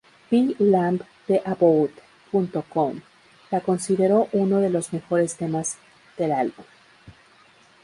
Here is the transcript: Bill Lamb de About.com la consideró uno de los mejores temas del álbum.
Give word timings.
Bill 0.31 0.55
Lamb 0.57 0.97
de 1.27 1.43
About.com 1.45 3.01
la 3.51 3.61
consideró 3.61 4.29
uno 4.31 4.57
de 4.57 4.71
los 4.71 4.93
mejores 4.93 5.37
temas 5.37 5.77
del 6.17 6.31
álbum. 6.31 6.65